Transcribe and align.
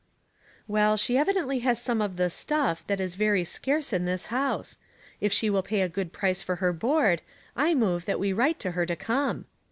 "■Well, 0.67 0.99
she 0.99 1.15
evidently 1.15 1.59
has 1.59 1.79
some 1.79 2.01
of 2.01 2.15
the 2.17 2.31
'stuff* 2.31 2.83
that 2.87 2.99
is 2.99 3.13
very 3.13 3.43
scarce 3.43 3.93
in 3.93 4.05
this 4.05 4.25
house. 4.33 4.79
If 5.19 5.31
she 5.31 5.47
will 5.47 5.61
pay 5.61 5.81
a 5.81 5.89
good 5.89 6.11
price 6.11 6.41
for 6.41 6.55
her 6.55 6.73
board, 6.73 7.21
I 7.55 7.75
move 7.75 8.05
that 8.05 8.19
we 8.19 8.33
write 8.33 8.59
to 8.61 8.71
her 8.71 8.87
to 8.87 8.95
come." 8.95 9.45